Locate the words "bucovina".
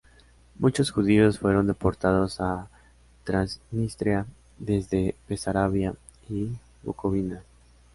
6.81-7.43